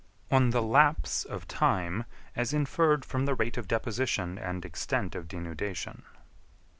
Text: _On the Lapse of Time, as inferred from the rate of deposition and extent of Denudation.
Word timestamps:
_On 0.31 0.49
the 0.51 0.63
Lapse 0.63 1.25
of 1.25 1.47
Time, 1.47 2.05
as 2.35 2.53
inferred 2.55 3.05
from 3.05 3.27
the 3.27 3.35
rate 3.35 3.55
of 3.55 3.67
deposition 3.67 4.39
and 4.39 4.65
extent 4.65 5.13
of 5.13 5.27
Denudation. 5.27 6.01